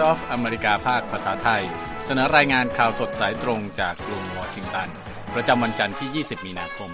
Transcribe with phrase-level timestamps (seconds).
[0.00, 1.62] Voice of อเมริกาภาคภาษาไทย
[2.06, 4.88] เสนอรายงานข่าวสดสายตรงจากกรุงวอชิงตัน
[5.34, 6.90] ประจำวันจันทร์ที่ 20 มีนาคม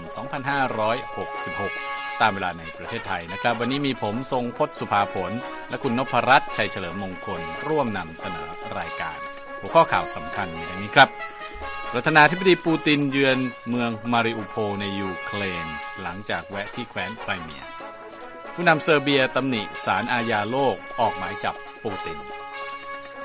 [1.49, 5.31] 2566 ตามเวลาในประเทศไทยนะครับ วันนี้มีผมทรงพศสุภาผล
[5.69, 9.17] และคุณนพรัตน์ชัยเฉลิมมงคล ร่วมนำเสนอรายการ
[9.59, 11.09] หัวข้อข่าวสำคัญมีดังนี้ครับ
[11.91, 13.37] ประธานาธิบดีปูตินเยือน
[13.69, 15.67] เมืองมาริอุโพในยูเครน
[16.01, 17.63] หลังจากแวะที่แคว้นไครเมีย
[18.53, 21.55] ผู้นำเซอร์เบียตำหนิสารอาญาโลกออกหมายจับ
[21.85, 22.19] ปูติน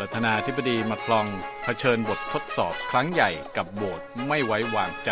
[0.05, 1.27] ประธานาธิบดีมาคลอง
[1.63, 5.11] เผชิญบททดสอบครั้งใหญ่กับโหวตไม่ไว้วางใจ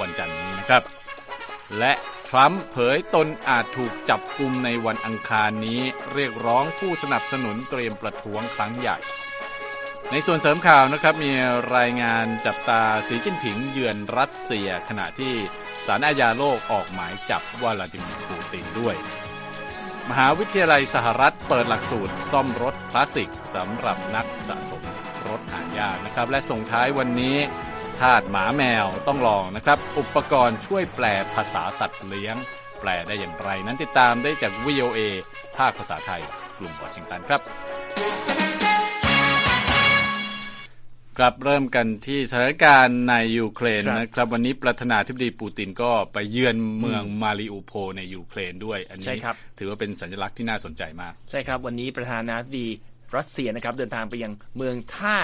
[0.00, 0.82] วันจันทร์นี้นะครับ
[1.78, 1.92] และ
[2.28, 5.80] ทรัมป์เผยตนอาจถูกจับกลุมในวันอังคารนี้
[6.12, 8.98] เรียกร้องผู้สนับสนุนเตรียมประท้วงครั้งใหญ่
[10.10, 11.32] ในส่วนเสริมข่าวนะครับมี
[11.76, 15.34] รายงานจับตาสีจิ้นผิงเยือนรัสเซีย ขณะที่
[15.86, 18.96] สารอาญาโลกออกหมายจับวลาดิมีร์ปูตินด้วย
[20.10, 24.82] มหาวิทยาลัยสหรัฐเปิดหลักสูตร ซ่อมรถคลาสสิกสำหรับนักสะสม
[25.28, 27.36] รถหายากนะครับ และส่งท้ายวันนี้
[28.00, 32.36] ทาสหมาแมวต้องลองนะครับ อุปกรณ์ช่วยแปลภาษาสัตว์เลี้ยง
[32.80, 34.98] แปลได้อย่างไร นั้นติดตามได้จาก VOA
[35.56, 36.22] ภาคภาษาไทย
[36.58, 37.40] กลุ่มวอชิงตันครับ
[41.18, 52.68] ครับเริ่มกันที่สถานการณ์ในยูเครนครับนะครับ วันนี้ประธานาธิบดีปูตินก็ไปเยือนเมืองมาริอูโพในยูเครนด้วย อันใช่นี้ครับถือว่าเป็นสัญลักษณ์ที่น่าสนใจมาก ใช่ครับ วันนี้ประธานาธิบดี
[53.16, 55.18] รัสเซียนะครับเดินทางไปยังเมืองท่า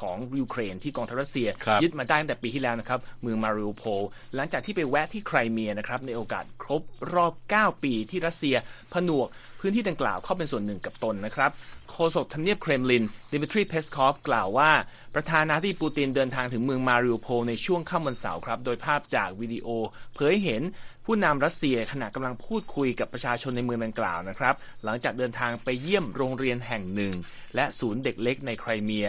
[0.00, 4.02] ของยูเครนที่กองทัพรัสเซียครับยึดมาได้ตั้งแต่ปีที่แล้วนะครับเมืองมาริอุโพล
[4.34, 6.82] หลังจากที่ไปแวะที่ไครเมียนะครับในโอกาสครบ
[7.14, 8.56] รอบ 9 ปีที่รัสเซีย
[8.92, 9.28] ผนวก
[9.66, 11.50] พื้นที่ดังกล่าวเข้าเป็นส่วนหนึ่งกับตนนะครับ
[11.90, 14.70] โฆษกทำเนียบเครมลินดิมิทรีเพสคอฟกล่าวว่า
[15.14, 19.68] ประธานาธิบดีปูตินเดินทางถึงเมืองมาริอุโพลในช่วงค่ำวันเสาร์ครับ โดยภาพจากวิดีโอ
[20.14, 20.62] เผยเห็น
[21.04, 27.14] ผู้นำรัสเซียขณะกำลังพูดคุยกับประชาชนในเมืองดังกล่าวนะครับ หลังจากเดินทางไปเยี่ยมโรงเรียนแห่งหนึ่ง
[27.54, 29.06] และศูนย์เด็กเล็กในไครเมีย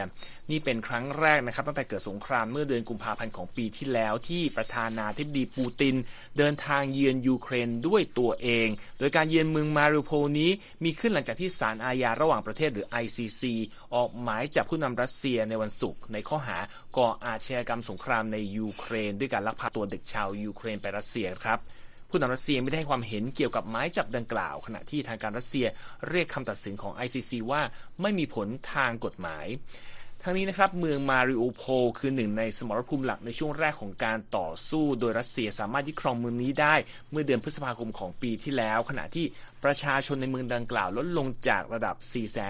[0.52, 5.96] นี่เป็นครั้งแรกนะครับ ตั้งแต่เกิดสงครามเมื่อเดือนกุมภาพันธ์ของปีที่แล้วที่ประธานาธิบดีปูติน
[6.38, 8.68] เดินทางเยือนยูเครนด้วยตัวเอง
[9.00, 13.44] โดยการเยือนเมืองมาริอูโพลนี้มีขึ้นหลังจากที่ศาลอาญาระหว่างประเทศหรือ ICC
[13.96, 16.58] ออกหมายจับผู้นำรัสเซียในวันศุกร์ในข้อหา
[16.98, 21.60] ก่ออาชญากรรมสงครามในยูเครน ด้วยการลักพาตัวเด็กชาวยูเครนไปรัสเซียครับ
[22.10, 25.66] ผู้นำรัสเซียไม่ได้ให้ความเห็นเกี่ยวกับหมายจับดังกล่าว ขณะที่ทางการรัสเซีย
[26.10, 27.62] เรียกคำตัดสินของ ICC ว่า
[28.02, 29.46] ไม่มีผลทางกฎหมาย
[30.30, 36.76] ทั้งนี้นะครับเมืองมาริโอโพลคือหนึ่งในสมรภูมิหลักในช่วงแรกของการต่อสู้ โดยรัสเซียสามารถยึดครองเมืองนี้ได้
[37.12, 39.26] เมื่อเดือนพฤษภาคมของปีที่แล้ว ขณะที่
[39.64, 41.96] ประชาชนในเมืองดังกล่าวลดลงจากระดับ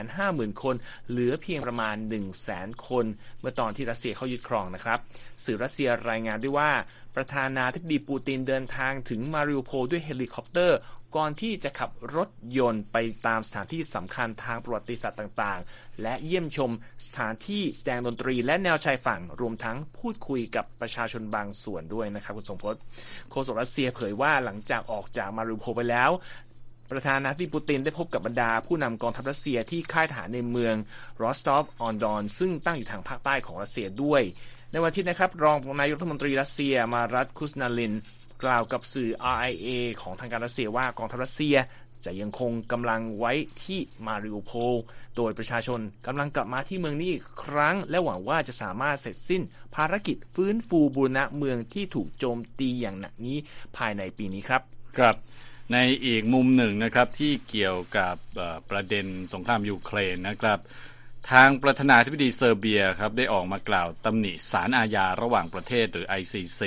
[0.03, 0.75] 450,000 คน
[1.09, 1.95] เหลือเพียงประมาณ
[2.41, 3.05] 100,000 คน
[3.39, 4.99] เมื่อตอนที่รัสเซียเข้ายึดครองนะครับ
[5.45, 6.71] สื่อรัสเซียรายงานด้วยว่า
[7.15, 10.77] ประธานาธิบดีปูตินเดินทางถึงมาริโอโพลด้วยเฮลิคอปเตอร์
[11.15, 12.97] ก่อนที่จะขับรถยนต์ไป
[13.27, 16.71] ตามสถานที่สำคัญทางประวัติศาสตร์ต่างๆ และเยี่ยมชม
[17.05, 22.75] สถานที่แสดงดนตรีและแนวชายฝั่ง รวมทั้งพูดคุยกับประชาชนบางส่วนด้วยนะครับคุณสมพศ
[23.29, 26.11] โฆษกรัสเซียเผยว่าหลังจากออกจากมาริโอโพลไปแล้ว
[26.91, 30.75] ประธานาธิบดีปูตินได้พบกับบรรดาผู้นำกองทัพรัสเซียที่ค่ายทหารในเมือง
[31.21, 34.21] รอสตอฟออนดอนซึ่งตั้งอยู่ทางภาคใต้ของรัสเซียด้วย
[34.71, 37.93] ในวันที่นะครับ รองนายกรัฐมนตรีรัสเซียมารัตคุสนุลลิน
[38.43, 39.69] กล่าวกับสื่อ RIA
[40.01, 41.57] ของทางการรัสเซียว่ากองทัพรัสเซีย
[42.05, 43.33] จะยังคงกำลังไว้
[43.63, 44.75] ที่มาริโอโพล
[45.15, 49.41] โดยประชาชนกำลังกลับมาที่เมืองนี้อีกครั้ง และหวังว่าจะสามารถเสร็จสิ้น
[49.75, 53.37] ภารกิจฟื้นฟูบูรณะเมืองที่ถูกโจมตีอย่างหนักนี้
[53.77, 54.61] ภายในปีนี้ครับ
[54.97, 55.15] ครับ
[55.71, 58.15] ในอีกมุมหนึ่งนะครับที่เกี่ยวกับ
[58.69, 60.59] ประเด็นสงครามยูเครนนะครับ
[61.31, 66.61] ทางประธานาธิบดีเซอร์เบียครับได้ออกมากล่าวตำหนิศาลอาญาระหว่างประเทศหรือ ICC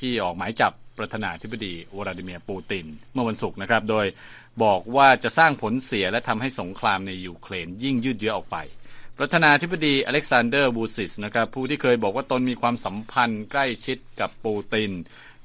[0.00, 4.06] ที่ออกหมายจับ ประธานาธิบดีวลาดิเมียร์ปูติน เมื่อวันศุกร์นะครับ โดย
[4.64, 8.56] บอกว่าจะสร้างผลเสียและทำให้สงครามในยูเครนยิ่งยืดเยื้อออกไป
[9.18, 14.90] ประธานาธิบดีอเล็กซานเดอร์วูซิชนะครับผู้ที่เคยบอกว่าตนมีความสัมพันธ์ใกล้ชิดกับปูติน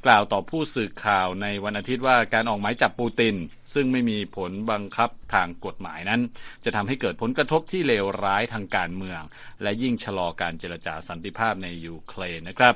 [0.06, 3.36] กล่าวต่อผู้สื่อข่าวในวันอาทิตย์ว่าการออกหมายจับปูติน
[3.74, 6.22] ซึ่งไม่มีผลบังคับทางกฎหมายนั้น
[6.66, 9.22] จะทำให้เกิดผลกระทบที่เลวร้ายทางการเมือง
[9.62, 12.76] และยิ่งชะลอการเจรจาสันติภาพในยูเครนนะครับ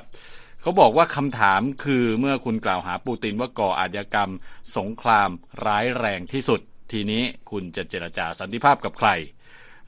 [0.62, 4.30] เขาบอกว่าคำถามคือเมื่อคุณกล่าวหาปูตินว่าก่ออาชญากรรม
[4.76, 5.30] สงคราม
[5.64, 6.60] ร้ายแรงที่สุด
[6.92, 9.10] ทีนี้คุณจะเจรจาสันติภาพกับใคร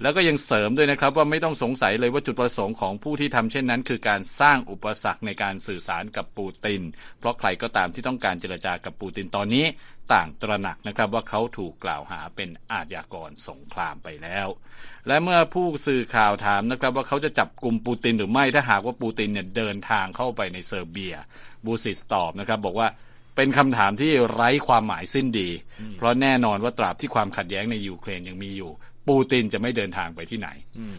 [0.03, 6.83] แล้วก็ยังเสริมด้วยนะครับว่าไม่ต้องสงสัยเลยว่าจุดประสงค์ของผู้ที่ทำเช่นนั้น คือการสร้างอุปสรรคในการสื่อสารกับปูติน
[7.19, 9.67] เพราะใครก็ตามที่ต้องการเจรจากับปูตินตอนนี้
[10.13, 14.49] ต่างตระหนักนะครับว่าเขาถูกกล่าวหาเป็นอาชญากรสงครามไปแล้ว
[15.09, 21.15] และเมื่อผู้สื่อข่าวถามนะครับว่าเขาจะจับกลุ่มปูตินหรือไม่ถ้าหากว่าปูตินเนี่ยเดินทางเข้าไปในเซอร์เบีย
[21.65, 22.89] บูซิสตอบนะครับบอกว่า
[23.37, 25.51] เป็นคำถามที่ไร้ความหมายสิ้นดี
[25.97, 28.71] เพราะแน่นอนว่าตราบที่ความขัดแย้งในยูเครนยังมีอยู่
[29.09, 30.49] ปูตินจะไม่เดินทางไปที่ไหน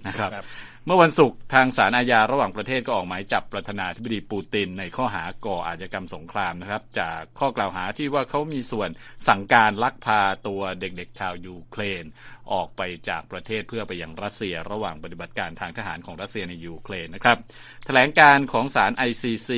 [0.07, 0.45] นะครับครับ
[0.85, 8.89] เมื่อวันศุกร์ทางศาลอาญาระหว่างประเทศก็ออกหมายจับประธานาธิบดีปูติน ในข้อหาก่ออาชญากรรมสงครามนะครับ จากข้อกล่าวหาที่ว่าเขามีส่วน
[9.27, 12.03] สั่งการลักพาตัวเด็กๆชาวยูเครน
[12.51, 17.37] ออกไปจากประเทศเพื่อไปยังรัสเซีย ระหว่างปฏิบัติการทางทหารของรัสเซียในยูเครนนะครับ
[17.85, 19.49] แถลงการณ์ของศาล ICC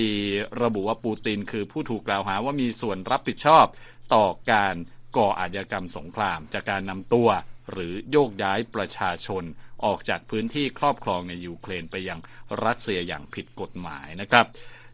[0.63, 3.65] ระบุว่าปูติน คือผู้ถูกกล่าวหาว่ามีส่วนรับผิดชอบ
[4.13, 4.75] ต่อการ
[5.17, 7.29] ก่ออาชญากรรมสงคราม จากการนำตัว
[7.71, 9.43] หรือโยกย้ายประชาชน
[9.85, 12.19] ออกจากพื้นที่ครอบครองในยูเครนไปยัง
[12.65, 14.45] รัสเซียอย่างผิดกฎหมายนะครับ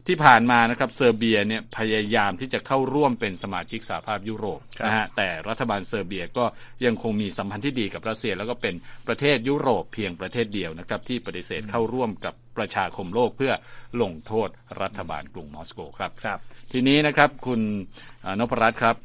[0.06, 6.44] ที่ผ่านมานะครับเซอร์เบียเนี่ยพยายามที่จะเข้าร่วมเป็นสมาชิกสหภาพยุโรปครับนะฮะแต่รัฐบาลเซอร์เบียก็
[6.84, 8.74] ยังคงมีสัมพันธ์ที่ดีกับรัสเซีย แล้วก็เป็น
[9.06, 13.52] ประเทศยุโรปเพียงประเทศเดียวนะครับที่ปฏิเสธเข้าร่วมกับประชาคมโลกเพื่อ
[14.02, 14.48] ลงโทษ
[14.80, 16.38] รัฐบาลกรุงมอสโกครับครับ
[16.72, 17.60] ทีนี้นะครับคุณ
[18.22, 18.96] เอ่อนพรัตน์ครับ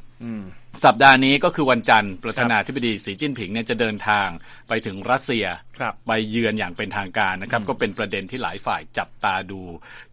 [0.85, 4.27] สัปดาห์นี้ก็คือวันจันทร์ประธานาธิบดีสีจิ้นผิงเนี่ยจะเดินทาง
[4.67, 5.45] ไปถึงรัสเซีย
[5.79, 9.61] ครับไปเยือนอย่างเป็นทางการนะครับ ก็เป็นประเด็นที่หลายฝ่ายจับตาดู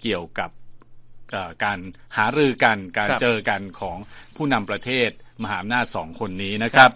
[0.03, 0.64] เกี่ยวกับเอ่อ
[1.65, 1.79] การ
[2.17, 3.97] หารือกันการครับเจอกันของ
[4.37, 5.11] ผู้นำประเทศ
[5.43, 6.91] มหาอำนาจสองคนนี้นะครับ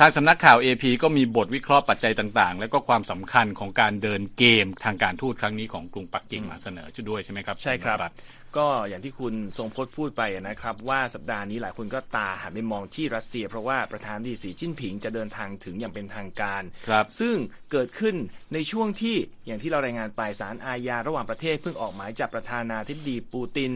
[0.00, 8.12] ทางสำนักข่าว AP ก็มีบทวิเคราะห์ปัจจัยต่างๆ และก็ความสำคัญของการเดินเกมทางการทูตครั้งนี้ของกรุงปักกิ่งมาเสนอช่วยด้วยใช่ไหมครับ ใช่ครับณรัฐ
[8.56, 17.36] ก็อย่างที่คุณทรงพจน์พูดไปนะครับว่าสัปดาห์นี้หลายคนก็ตาหันไปมองที่รัสเซีย เพราะว่าประธานาธิบดีสีจิ้นผิงจะเดินทางถึงอย่างเป็นทางการครับซึ่ง
[17.72, 18.16] เกิดขึ้น
[18.54, 23.70] ในช่วงที่อย่างที่เรารายงานไปศาลอาญาระหว่างประเทศเพิ่งออกหมายจับประธานาธิบดีปูติน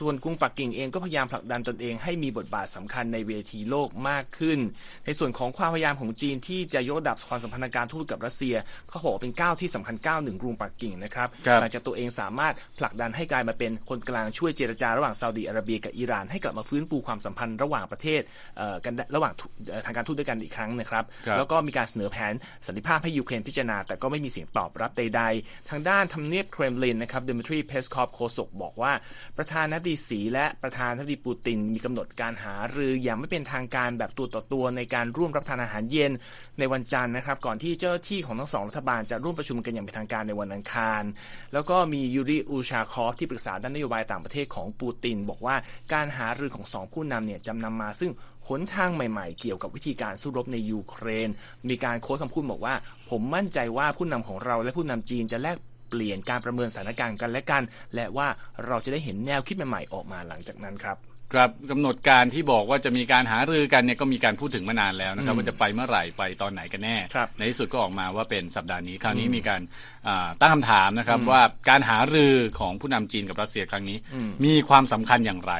[0.00, 4.58] ส่วนกรุงปักกิ่งเองก็พยายามผลักดันตนเองให้มีบทบาทสำคัญในเวทีโลกมากขึ้น
[5.06, 8.54] ในส่วนของความพยายามของจีนที่จะยกระดับความสัมพันธ์ทางการทูตกับรัสเซีย
[8.88, 18.20] เขาบอกว่าเป็นก้าวที่สำคัญก้าวหนึ่งกรุงปักกิ่งนะครับครับหลังจากตัวเองสามารถผลักดันให้กลายมาเป็นคนกลางช่วยเจรจาระหว่างซาอุดิอาระเบียกับอิหร่านให้กลับมาฟื้นฟูความสัมพันธ์ระหว่างประเทศ
[18.56, 22.32] เอ่อกันได้ระหว่างทูเอ่อทางการทูตด้วยกันอีกครั้งนะครับครับ แล้วก็มีการเสนอแผน
[22.66, 28.92] สันติภาพให้ยูเครนพิจารณา แต่ก็ไม่มีเสียงตอบรับใด ๆ ทางด้านทำเนียบเครมลินนะครับเดมิทรีเพสคอฟโฆษกบอกว่า
[29.38, 36.12] ประธานาธิบดีสีและประธานาธิบดีปูตินมีกำหนดการหารืออย่างไม่เป็นทางการแบบตัวต่อตัวในการร่วมรับประทานอาหารเย็น
[36.58, 41.02] ในวันจันทร์นะครับ ก่อนที่เจ้าที่ของทั้งสองรัฐบาลจะร่วมประชุมกันอย่างเป็นทางการในวันอังคาร
[41.52, 45.56] แล้วก็มียูริอูชาคอฟที่ปรึกษาด้านนโยบายต่างประเทศของปูติน บอกว่า
[45.92, 48.10] การหารือของสองผู้นำเนี่ยจำนำมาซึ่ง
[48.48, 51.28] หนทางใหม่ๆ เกี่ยวกับวิธีการสู้รบในยูเครน
[51.68, 52.74] มีการโค้ดคำพูดบอกว่า
[53.10, 55.56] ผมมั่นใจว่าผู้นำของเราและผู้นำจีนจะแลก
[55.90, 57.62] เปลี่ยนการประเมินสถานการณ์กันและกัน
[57.94, 58.28] และว่า
[58.66, 60.98] เราจะได้เห็นแนวคิดใหม่ๆออกมาหลังจากนั้นครับ
[61.34, 69.60] ครับกำหนดการที่บอกว่าจะมีการหารือกันเนี่ยก็มีการพูดถึงมานานแล้วนะครับว่าจะไปเมื่อไหร่ไปตอนไหนกันแน่ครับในที่สุดก็ออกมาว่าเป็นสัปดาห์นี้ คราวนี้มีการ
[70.08, 73.98] อ่าตั้งคำถามนะครับว่าการหารือของผู้นำจีนกับรัสเซียครั้งนี้
[74.44, 75.54] มีความสำคัญอย่างไร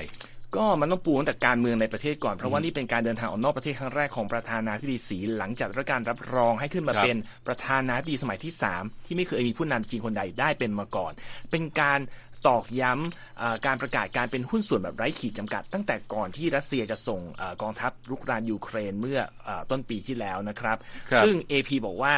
[0.56, 11.12] ก็มันต้องปูตั้งแต่การเมืองในประเทศก่อน เพราะว่านี่เป็นการเดินทางออกนอกประเทศครั้งแรกของประธานาธิบดีสีหลังจากได้รับการรับรองให้ขึ้นมาครับเป็นประธานาธิบดีสมัยที่ 3 ที่ไม่เคยมีผู้นำจีนคนใดได้เป็นมาก่อน
[11.50, 12.00] เป็นการ
[12.48, 20.76] ตอกย้ำอ่าการประกาศการเป็นหุ้นส่วนแบบไร้ขีดจำกัด ตั้งแต่ก่อนที่รัสเซียจะส่งอากองทัพรุกรานยูเครนเมื่ออาต้นปีที่แล้วนะครับ
[21.10, 22.14] ครับซึ่ง AP บอกว่า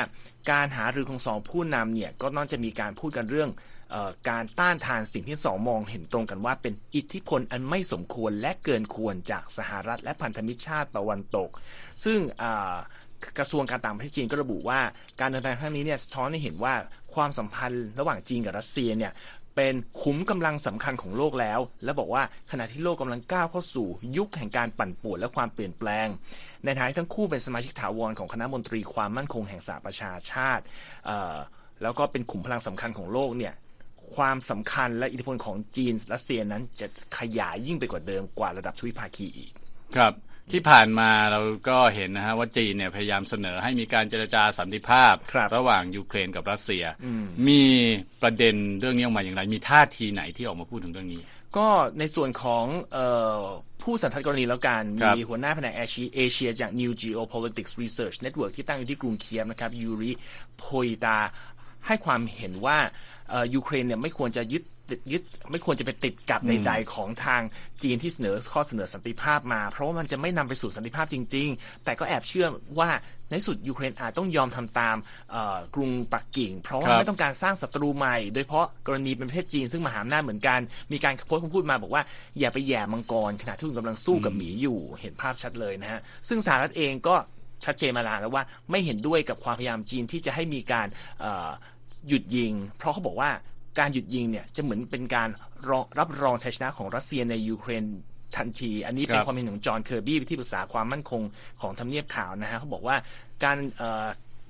[0.51, 3.57] การหารือของสองผู้นำเนี่ยก็น่าจะมีการพูดกันเรื่องเออ
[4.29, 11.49] การต้านทานสิ่งที่สองมองเห็นตรงกันว่าเป็นอิทธิพลอันไม่สมควรและเกินควรจากสหรัฐและพันธมิตรชาติตะวันตก
[12.05, 12.19] ซึ่ง
[13.39, 14.81] กระทรวงการต่างประเทศจีนก็ระบุว่า
[15.21, 16.75] การเดินทางครั้งนี้เนี่ยสะท้อนให้เห็นว่า
[17.15, 19.13] ความสัมพันธ์ระหว่างจีนกับรัสเซียเนี่ย
[19.57, 26.07] เป็นขุมกำลังสำคัญของโลกแล้ว และบอกว่าขณะที่โลกกำลังก้าวเข้าสู่ยุคแห่งการปั่นป่วนและความเปลี่ยนแปลง
[26.65, 30.65] ในทางที่ทั้งคู่เป็นสมาชิกถาวรของคณะมนตรีความมั่นคงแห่งสหประชาชาติ
[31.83, 33.55] แล้วก็เป็นขุมพลังสำคัญของโลกเนี่ย
[34.17, 36.87] ความสำคัญและอิทธิพลของจีนรัสเซียนั้นจะ
[37.19, 39.51] ขยายยิ่งไปกว่าเดิมกว่าระดับทวิภาคีอีก
[39.97, 40.15] ครับ
[40.53, 46.85] ที่ผ่านมาเราก็เห็นนะฮะว่าจีนเนี่ยพยายามเสนอให้มีการเจรจาสันติภาพครับระหว่างยูเครนกับรัสเซีย
[47.49, 47.63] มี
[48.23, 51.23] ประเด็นเรื่องนี้ออกมาอย่างไร มีท่าทีไหนที่ออกมาพูดถึงเรื่องนี้
[51.57, 52.99] ก็ในส่วนของเอ
[53.39, 53.43] อ
[53.83, 60.13] ผู้สันทัดกรณีแล้วกันครับมีหัวหน้าแผนกเอเชียเอเชียจาก New Geopolitics Research Network ที่ตั้งอยู่ที่กรุงเคียฟนะครับยูริ
[60.59, 61.19] โพยตา
[61.87, 62.79] ให้ความเห็นว่า
[63.31, 64.63] เอ่อยูเครนเนี่ยไม่ควรจะยึด
[65.13, 67.43] ยึดไม่ควรจะไปติดกับใดๆของทาง
[67.83, 72.47] จีนที่เสนอข้อเสนอสันติภาพมา เพราะว่ามันจะไม่นำไปสู่สันติภาพจริง ๆ แต่ก็แอบเชื่อ
[72.79, 72.91] ว่า
[73.29, 74.97] ในที่สุดยูเครนอาจต้องยอมทำตาม
[75.31, 80.61] เอ่อกรุงปักกิ่ง เพราะว่าครับไม่ต้องการสร้างศัตรูใหม่ โดยเฉพาะกรณีเป็นประเทศจีนซึ่งมหาอำนาจเหมือนกัน
[80.93, 82.03] มีการโพสต์คำพูดมาบอกว่า
[82.39, 87.17] อย่าไปแย่มังกรขณะที่คุณกำลังสู้กับหมีอยู่เห็นภาพชัดเลยนะฮะซึ่งสหรัฐเองก็
[87.65, 90.87] ชัดเจนมานานแล้วว่าไม่เห็นด้วยกับความพยายามจีนที่จะให้มีการ
[91.21, 91.51] เอ่อ
[92.09, 93.31] หยุดยิง เพราะเขาบอกว่า
[93.79, 95.29] การหยุดยิงเนี่ยจะเหมือนเป็นการ
[95.69, 97.85] รองรับรองชัยชนะของรัสเซียในยูเครน
[98.37, 101.23] ทันที อันนี้เป็นครับความเห็นของจอห์นเคอร์บี้ที่ปรึกษาความมั่นคง
[101.61, 102.97] ของทำเนียบขาวนะฮะเขาบอกว่า
[103.45, 104.07] การเอ่อ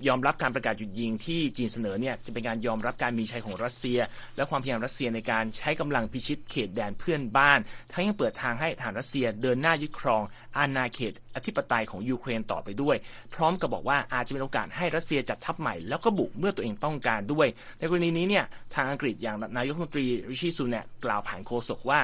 [0.06, 3.98] ยอมรับการประกาศหยุดยิงที่จีนเสนอเนี่ยจะเป็นการยอมรับการมีชัยของรัสเซีย
[4.36, 7.58] และความพยายามรัสเซียในการใช้กำลังพิชิตเขตแดนเพื่อนบ้าน
[7.92, 10.22] ทั้งยังเปิดทางให้ทหารรัสเซียเดินหน้ายึดครอง
[10.58, 12.96] อาณาเขตอธิปไตยของยูเครนต่อไปด้วย
[13.34, 17.46] พร้อมกับบอกว่าอาจจะเป็นโอกาสให้รัสเซียจัดทัพใหม่แล้วก็บุกเมื่อตัวเองต้องการด้วย
[17.78, 22.00] ในกรณีนี้เนี่ยทางอังกฤษอย่างนายกรัฐมนตรีริชิซูนัคกล่าวผ่านโฆษกว่า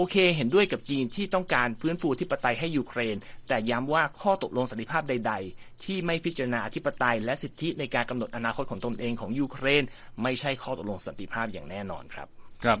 [0.00, 3.16] โอเค เห็นด้วยกับจีนที่ต้องการฟื้นฟูอธิปไตยให้ยูเครน
[3.48, 9.82] แต่ย้ำว่าข้อตกลงสันติภาพใด ๆ ที่ไม่พิจารณาอธิปไตย และสิทธิในการกำหนดอนาคตของตนเองของยูเครน
[10.22, 12.28] ไม่ใช่ข้อตกลงสันติภาพอย่างแน่นอนครับ
[12.64, 12.78] ครับ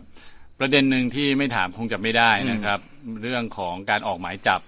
[0.58, 2.80] ประเด็นหนึ่งที่ไม่ถามคงจะไม่ได้นะครับ
[3.22, 4.60] เรื่องของการออกหมายจับ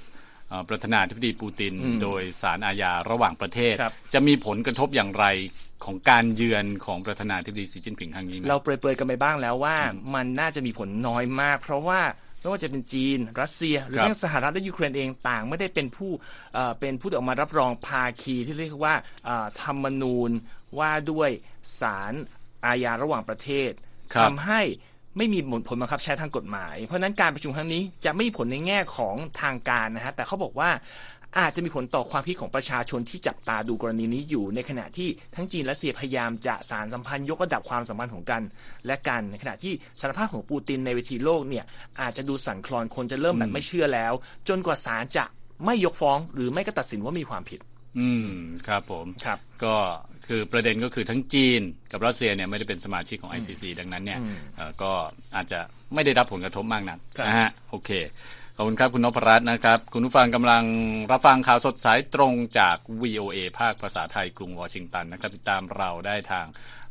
[0.68, 3.74] ประธานาธิบดีปูติน โดยสารอาญาระหว่างประเทศ
[4.14, 5.26] จะมีผลกระทบอย่างไร
[5.84, 9.76] ของการเยือนของประธานาธิบดีสีจิ้นผิงครั้งนี้ เราเปรยๆกันไปบ้างแล้วว่า
[10.14, 12.00] มันน่าจะมีผลน้อยมาก เพราะว่า
[12.40, 16.10] ไม่ว่าจะเป็นจีน รัสเซีย หรือแม้สหรัฐและยูเครนเองต่างไม่ได้เป็นผู้
[16.80, 18.94] เป็นผู้ที่ออกมารับรองภาคีที่เรียกว่า
[19.62, 20.30] ธรรมนูญ
[20.78, 21.30] ว่าด้วย
[21.80, 22.12] สาร
[22.66, 23.70] อาญาระหว่างประเทศ
[24.22, 24.60] ทำให้
[25.16, 30.70] ไม่มีผลบังคับใช้ทางกฎหมาย เพราะนั้นการประชุมครั้งนี้จะไม่มีผลในแง่ของทางการนะฮะแต่เขาบอกว่า
[31.38, 38.42] อาจจะมีผลต่อความคิดของประชาชนที่จับตาดูกรณีนี้อยู่ ในขณะที่ทั้งจีนและเซียพยายามจะสารสัมพันธ์ยกระดับความสัมพันธ์ของกัน
[38.86, 41.64] และกันในขณะที่สารภาพของปูตินในเวทีโลกเนี่ย
[42.00, 44.12] อาจจะดูสั่นคลอนคนจะเริ่มแบบไม่เชื่อแล้ว
[44.48, 45.24] จนกว่าศาลจะ
[45.64, 47.60] ไม่ยกฟ้อง หรือไม่ก็ตัดสินว่ามีความผิด
[47.98, 48.30] อืม
[48.66, 49.74] ครับผมครับ ก็
[50.26, 51.60] คือประเด็นก็คือทั้งจีน
[51.92, 54.20] กับรัสเซียเนี่ยไม่ได้เป็นสมาชิกของ ICC ดังนั้นเนี่ย
[54.82, 54.92] ก็
[55.36, 55.60] อาจจะ
[55.94, 57.90] ไม่ได้รับผลกระทบมากนักนะฮะโอเค
[58.60, 60.64] ขอบคุณครับคุณนพรัตน์นะครับ คุณผู้ฟังกำลัง
[61.10, 66.46] รับฟังข่าวสดสายตรงจาก VOA ภาคภาษาไทยกรุงวอชิงตันนะครับติดตามเราได้ทาง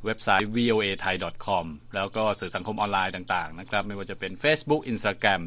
[0.06, 5.42] เว็บไซต์ voa thai com แล้วก็สื่อสังคมออนไลน์ต่างๆนะครับ ไม่ว่าจะเป็น Facebook Instagram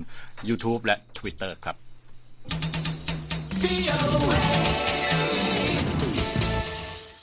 [0.48, 1.76] YouTube และ Twitter ครับ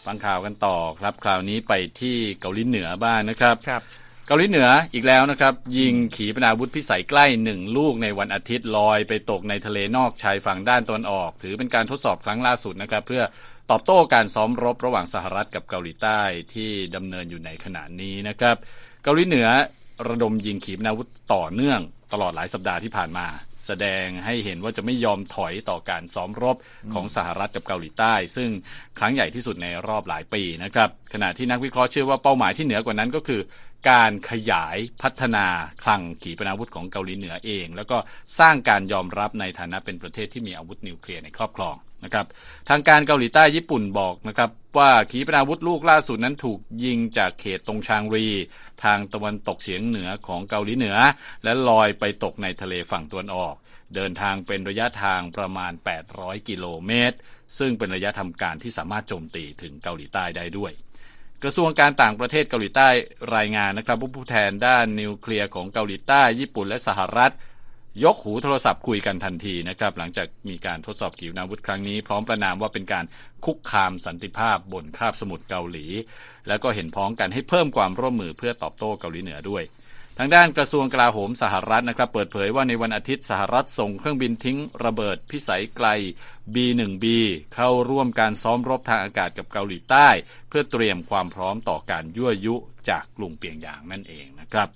[0.05, 3.83] ฟังข่าวกันต่อครับ คราวนี้ไปที่เกาหลีเหนือบ้างนะครับครับ
[4.29, 13.23] เกาหลีเหนืออีกแล้วนะครับ ยิงขีปนาวุธพิสัยใกล้หนึ่งลูกในวันอาทิตย์ลอยไปตกในทะเลนอกชายฝั่งด้านตะวันออก ถือเป็นการทดสอบครั้งล่าสุดนะครับ เพื่อ
[13.71, 16.19] ตอบโต้การซ้อมรบระหว่างสหรัฐกับเกาหลีใต้
[16.53, 18.55] ที่ดำเนินอยู่ในขณะนี้นะครับ
[19.03, 19.47] เกาหลีเหนือ
[20.07, 21.79] ระดมยิงขีปนาวุธต่อเนื่อง
[22.13, 23.27] ตลอดหลายสัปดาห์ที่ผ่านมา
[23.65, 26.57] แสดงให้เห็นว่าจะไม่ยอมถอยต่อการซ้อมรบ
[26.93, 28.49] ของสหรัฐกับเกาหลีใต้ ซึ่ง
[28.99, 33.41] ครั้งใหญ่ที่สุดในรอบหลายปีนะครับขณะที่นักวิเคราะห์เชื่อว่าเป้าหมายที่เหนือกว่านั้นก็คือ
[33.89, 35.45] การขยายพัฒนา
[35.83, 37.97] คลังขีปนาวุธของเกาหลีเหนือเอง แล้วก็
[38.39, 42.25] สร้างการยอมรับในฐานะเป็นประเทศที่มีอาวุธนิวเคลียร์ในครอบครองนะครับ
[42.69, 48.27] ทางการเกาหลีใต้ญี่ปุ่นบอกนะครับว่าขีปนาวุธลูกล่าสุดนั้นถูกยิงจากเขตตรงชางรี
[48.83, 50.97] ทางตะวันตกเฉียงเหนือของเกาหลีเหนือ
[51.43, 53.55] และลอยไปตกในทะเลฝั่งตะวันออก
[53.95, 55.73] เดินทางเป็นระยะทางประมาณ
[56.09, 57.17] 800 กิโลเมตร
[57.57, 60.71] ซึ่งเป็นระยะทำการที่สามารถโจมตีถึงเกาหลีใต้ได้ด้วย
[61.43, 62.89] กระทรวงการต่างประเทศเกาหลีใต้
[63.35, 67.33] รายงานนะครับผู้แทนด้านนิวเคลียร์ของเกาหลีใต้ ญี่ปุ่นและสหรัฐ
[68.03, 73.05] ยกหูโทรศัพท์คุยกันทันทีนะครับหลังจากมีการทดสอบขีปนาวุธครั้งนี้ พร้อมประนามว่าเป็นการ
[73.45, 75.85] คุกคามสันติภาพบนคาบสมุทรเกาหลี
[76.47, 79.63] แล้วก็เห็นพ้องกันให้เพิ่มความร่วมมือเพื่อตอบโต้เกาหลีเหนือด้วย
[80.21, 85.87] ทางด้านกระทรวงกลาโหมสหรัฐนะครับเปิดเผยว่าในวันอาทิตย์สหรัฐส่งเครื่องบินทิ้งระเบิดพิสัยไกล
[86.53, 87.05] B1B
[87.55, 90.07] เข้าร่วมการซ้อมรบทางอากาศกับเกาหลีใต้
[90.49, 92.55] เพื่อเตรียมความพร้อมต่อการยั่วยุ
[92.89, 94.67] จากกลุ่มเปียงยางนั่นเองนะครับ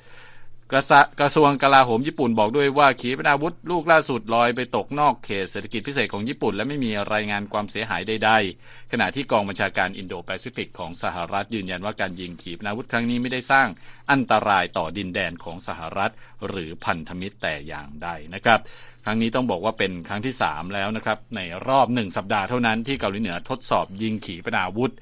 [0.74, 0.86] กระ
[1.22, 13.68] กระทรวงกลาโหมญี่ปุ่นบอกด้วยว่าขีปนาวุธลูกล่าสุดลอยไปตกนอกเขตเศรษฐกิจพิเศษของญี่ปุ่น และไม่มีรายงานความเสียหายใดๆ ขณะที่กองบัญชาการอินโดแปซิฟิกของสหรัฐยืนยันว่าการยิงขีปนาวุธครั้งนี้ไม่ได้สร้าง
[14.12, 16.12] อันตรายต่อดินแดนของสหรัฐ
[16.48, 18.60] หรือพันธมิตรแต่อย่างใดนะครับ
[19.06, 24.94] ครั้งนี้ต้องบอกว่าเป็นครั้งที่ 3 แล้วนะครับในรอบหนึ่งสัปดาห์เท่านั้นที่เกาหลีเหนือทดสอบยิงขีปนาวุธ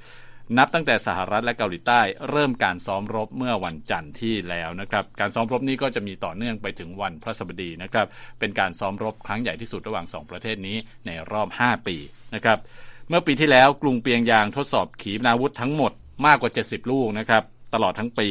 [0.58, 8.08] นับตั้งแต่สหรัฐและเกาหลีใต้ เริ่มการซ้อมรบเมื่อวันจันทร์ที่แล้วนะครับ การซ้อมรบนี้ก็จะมีต่อเนื่องไปถึงวันพฤหัสบดีนะครับ
[8.40, 11.96] เป็นการซ้อมรบครั้งใหญ่ที่สุดระหว่าง 2 ประเทศนี้ในรอบ 5 ปี
[12.36, 12.58] นะครับ
[13.10, 15.92] เมื่อปีที่แล้วกรุงเปียงยางทดสอบขีปนาวุธทั้งหมด
[16.26, 17.44] มากกว่า 70 ลูกนะครับ
[17.74, 18.30] ตลอดทั้งปี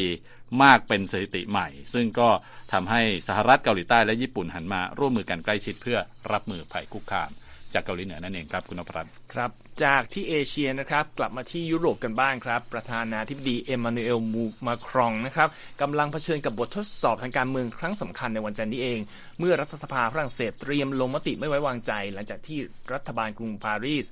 [0.63, 2.29] มากเป็นสถิติใหม่ ซึ่งก็
[2.73, 5.99] ทำให้สหรัฐเกาหลีใต้และญี่ปุ่นหันมาร่วมมือกันใกล้ชิดเพื่อ
[6.33, 7.31] รับมือภัยคุกคาม
[7.75, 9.51] จากเกาหลีเหนือนั่นเองครับคุณนพรัตน์ครับ
[9.85, 15.49] จากที่เอเชียนะครับกลับมาที่ยุโรปกันบ้างครับ ประธานาธิบดีเอ็มมานูเอลมูมาครองนะครับ
[15.81, 19.01] กำลังเผชิญกับบททดสอบทางการเมืองครั้งสำคัญในวันจันทร์นี้เอง
[19.39, 22.59] เมื่อรัฐสภาฝรั่งเศสเตรียมลงมติไม่ไว้วางใจ หลังจากที่
[22.93, 24.07] รัฐบาลกรุงปารีส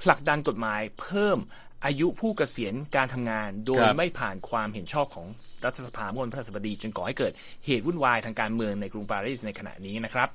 [0.00, 1.38] ผลักดันกฎหมายเพิ่ม
[1.86, 5.26] อายุผู้เกษียณการทำงาน โดยครับไม่ผ่านความเห็นชอบของ
[5.64, 7.32] รัฐสภาเมื่อวันพฤหัสบดี จนก่อให้เกิด
[7.66, 10.28] เหตุวุ่นวายทางการเมืองในกรุงปารีสในขณะนี้นะครับ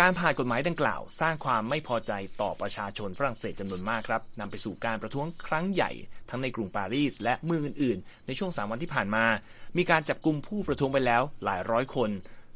[0.00, 2.12] การผ่านกฎหมายดังกล่าว สร้างความไม่พอใจ
[2.42, 5.90] ต่อประชาชนฝรั่งเศสจำนวนมากครับนำไปสู่การประท้วงครั้งใหญ่
[6.30, 9.24] ทั้งในกรุงปารีสและเมืองอื่นๆ ในช่วง3วันที่ผ่านมา
[9.76, 12.10] มีการจับกลุ่มผู้ประท้วงไปแล้วหลายร้อยคน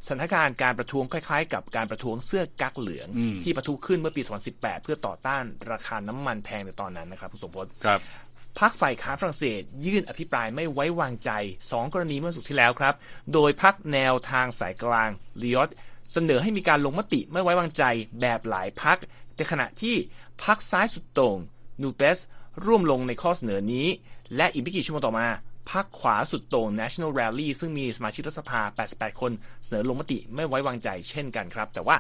[0.07, 3.09] สถานการณ์การประท้วงคล้ายๆ กับการประท้วงเสื้อกั๊กเหลือง
[3.43, 8.01] ที่ประทุขึ้นเมื่อปี 2018 เพื่อต่อต้านราคาน้ำมันแพงในตอนนั้นนะครับคุณสมพศครับ
[8.59, 11.31] พรรคฝ่ายค้านฝรั่งเศส ยื่นอภิปรายไม่ไว้วางใจ
[11.65, 12.95] 2 กรณีเมื่อสุดที่แล้วครับ
[13.33, 15.11] โดยพรรคแนวทางสายกลาง
[15.43, 15.71] ลีออต
[16.13, 17.83] เสนอให้มีการลงมติไม่ไว้วางใจ
[18.21, 18.99] แบบหลายพรรค
[19.35, 19.95] แต่ขณะที่
[20.45, 21.39] พรรคซ้ายสุดโต่ง
[21.83, 22.19] นูเปส
[22.65, 23.87] ร่วมลงในข้อเสนอนี้
[24.37, 25.27] และอีกไม่กี่ชั่วโมงต่อมา
[25.71, 29.33] พรรคขวาสุดโต่ง National Rally ซึ่งมีสมาชิกรัฐสภา 88 คน
[29.65, 31.97] เสนอลงมติไม่ไว้วางใจเช่นกันครับ แต่ว่า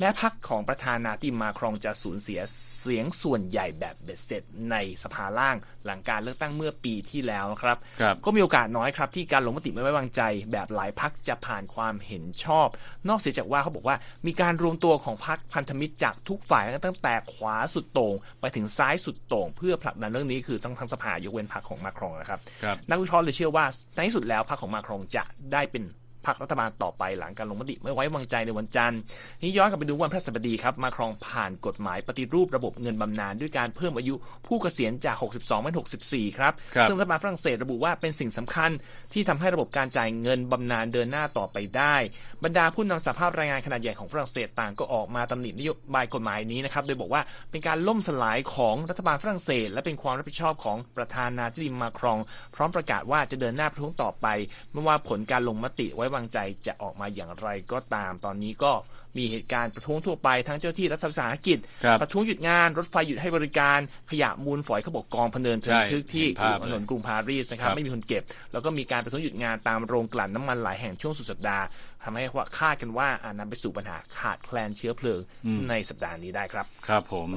[0.00, 2.40] แม้พรรคของประธานาธิบดีมาครองจะสูญเสีย
[2.80, 12.68] เสียงส่วนใหญ่แบบเบ็ดเสร็จในสภาล่างหลังการเลือกตั้งเมื่อปีที่แล้วนะครับครับก็มีโอกาสน้อยครับ ที่การลงมติไม่ไว้วางใจ แบบหลายพักจะผ่านความเห็นชอบ
[13.08, 23.64] นอกเสียจากว่าเขาบอกว่ามีการรวมตัวของพรรคพันธมิตรจากทุกฝ่ายตั้งแต่ขวาสุดโต่งไปถึงซ้ายสุดโต่งเพื่อผลักดันเรื่องนี้คือทั้งทั้งสภายกเว้นพรรคของมาครองนะครับครับนักวิเคราะห์เลยเชื่อว่า
[23.94, 25.84] ในที่สุดแล้วพรรคของมาครองจะได้เป็น
[26.26, 29.00] พรรครัฐบาลต่อไปหลังการลงมติไม่ไว้วางใจในวันจันทร์
[29.42, 34.14] นี่ย้อนกลับไปดูวันพฤหัสบดีครับมาครองผ่านกฎหมายปฏิรูประบบเงินบำนาญด้วยการเพิ่มอายุ
[34.46, 35.74] ผู้เกษียณจาก 62เป็น
[36.06, 38.70] 64 ครับครับซึ่งรัฐบาลฝรั่งเศสระบุว่าเป็นสิ่งสำคัญ
[39.12, 41.96] ที่ทำให้ระบบการจ่ายเงินบำนาญเดินหน้าต่อไปได้
[42.44, 52.18] บรรดาผู้นำสหภาพแรงงานขนาดใหญ่ของฝรั่งเศสต่างก็ออกมาตำหนินโยบายกฎหมายนี้นะครับ โดยบอกว่าเป็นการล่มสลายของรัฐบาลฝรั่งเศส และเป็นความรับผิดชอบของประธานาธิบดีมาครอง
[52.54, 54.26] พร้อมประกาศว่าจะเดินหน้าประท้วงต่อไป
[54.72, 58.72] ไม่ว่าผลการลงมติไว้วางใจจะออกมาอย่างไรก็ตาม ตอนนี้ก็
[59.18, 63.78] มีเหตุการณ์ประท้วงทั่วไปทั้งเจ้าที่รัฐวิสาหกิจครับประท้วงหยุดงาน รถไฟหยุดให้บริการ
[64.10, 71.64] ขยะมูลฝอยเขาบอกกองพะเนินใช่ทึกที่เห็นภาพถนนกรุงปารีสนะครับครับไม่มีคนเก็บ แล้วก็มีการประท้วงหยุดงานตามโรงกลั่นน้ำมันหลายแห่งช่วงสุดสัปดาห์
[72.04, 75.20] ทำให้ว่าคาดกันว่าอาจนำไปสู่ปัญหาขาดแคลนเชื้อเพลิง
[75.68, 77.28] ในสัปดาห์นี้ได้ครับ ครับผม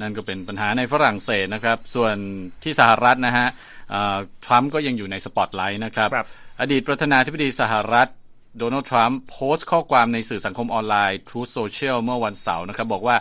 [0.00, 2.16] นั่นก็เป็นปัญหาในฝรั่งเศสนะครับ ส่วน
[2.62, 3.48] ที่สหรัฐนะฮะ
[3.90, 6.28] เอ่อทรัมป์ก็ยังอยู่ในสปอตไลท์นะครับครับ
[6.60, 8.08] อดีตประธานาธิบดีสหรัฐ
[8.58, 13.16] โดนัลด์ทรัมป์โพสต์ข้อความในสื่อสังคมออนไลน์ Truth Social เมื่อวันเสาร์นะครับ บอกว่า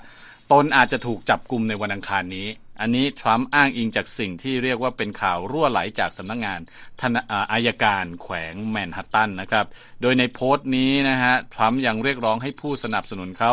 [0.52, 2.48] ตนอาจจะถูกจับกลุ่มในวันอังคารนี้
[2.82, 6.60] อันนี้ทรัมป์อ้างอิงจากสิ่งที่เรียกว่าเป็นข่าวรั่วไหลจากสำนักงาน
[7.02, 7.18] ธน
[7.52, 9.66] อายการแขวงแมนฮัตตันนะครับ
[10.02, 13.52] โดยในโพสต์นี้นะฮะทรัมป์ยังเรียกร้องให้ผู้สนับสนุนเขา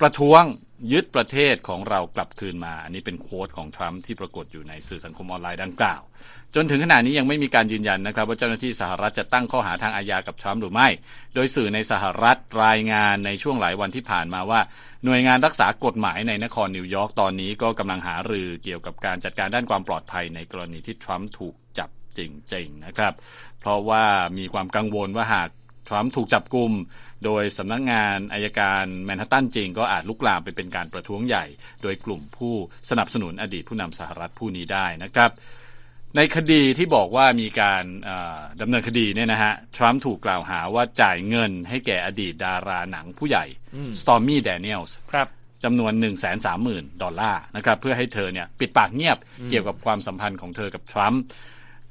[0.00, 0.42] ประท้วง
[0.92, 6.02] ยึดประเทศของเรากลับคืนมา อันนี้เป็น quote ของทรัมป์ที่ปรากฏอยู่ในสื่อสังคมออนไลน์ดังกล่าว
[6.54, 10.88] จนถึงขณะนี้ยังไม่มีการยืนยันนะครับ ว่าเจ้าหน้าที่สหรัฐจะตั้งข้อหาทางอาญากับทรัมป์หรือไม่
[11.34, 14.60] โดยสื่อในสหรัฐรายงานในช่วงหลายวันที่ผ่านมาว่า
[15.04, 22.20] หน่วยงานรักษากฎหมายในนครนิวยอร์กตอนนี้ก็กำลังหารือเกี่ยวกับการจัดการด้านความปลอดภัยในกรณีที่ทรัมป์ถูกจับจ
[22.54, 23.14] ริงๆนะครับ
[23.60, 24.04] เพราะว่า
[24.38, 25.48] มีความกังวลว่าหาก
[25.88, 26.72] ทรัมป์ถูกจับกลุ่ม
[27.24, 31.44] โดยสำนักงานอายการแมนฮัตตันจริงก็อาจลุกลามไปเป็นการประท้วงใหญ่
[31.82, 32.54] โดยกลุ่มผู้
[32.90, 35.30] สนับสนุนอดีตผู้นำสหรัฐผู้นี้ได้นะครับ
[36.16, 43.44] ในคดีที่บอกว่ามีการเอ่อดำเนินคดีเนี่ยนะฮะ ทรัมป์ถูกกล่าวหาว่าจ่ายเงินให้แก่อดีตดาราหนังผู้ใหญ่
[44.00, 45.28] สตอมมี่แดเนียลส์ครับ
[45.64, 49.18] จำนวน 1 3 0 0 0 0 ดอลลาร์นะครับ เพื่อให้เธอเนี่ยปิดปากเงียบ
[49.50, 51.22] เกี่ยวกับความสัมพันธ์ของเธอกับทรัมป์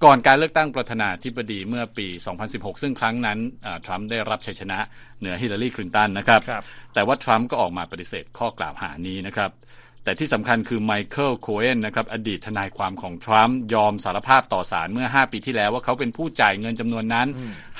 [0.03, 2.07] ก่อนการเลือกตั้งประธานาธิบดีเมื่อปี
[2.45, 4.79] 2016 ซึ่งครั้งนั้นอ่าทรัมป์ได้รับชัยชนะ
[5.19, 9.51] เหนือฮิลลารีคลินตันนะครับครับแต่ว่าทรัมป์ก็ออกมาปฏิเสธข้อกล่าวหานี้นะครับ
[10.03, 17.27] แต่ที่สำคัญคือไมเคิลโคเอนนะครับอดีตทนายความของทรัมป์ยอมสารภาพต่อศาลเมื่อ 5 ปีที่แล้วว่าเขาเป็นผู้จ่ายเงินจำนวนนั้น